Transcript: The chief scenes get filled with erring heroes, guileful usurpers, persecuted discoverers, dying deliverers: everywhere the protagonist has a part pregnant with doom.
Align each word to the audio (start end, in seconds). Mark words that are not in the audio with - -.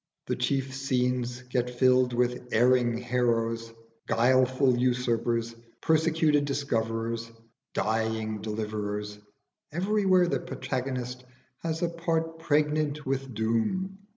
The 0.25 0.35
chief 0.35 0.73
scenes 0.73 1.43
get 1.43 1.69
filled 1.69 2.11
with 2.11 2.47
erring 2.51 2.97
heroes, 2.97 3.71
guileful 4.07 4.75
usurpers, 4.75 5.55
persecuted 5.79 6.45
discoverers, 6.45 7.31
dying 7.75 8.41
deliverers: 8.41 9.19
everywhere 9.71 10.25
the 10.27 10.39
protagonist 10.39 11.23
has 11.59 11.83
a 11.83 11.87
part 11.89 12.39
pregnant 12.39 13.05
with 13.05 13.31
doom. 13.35 13.99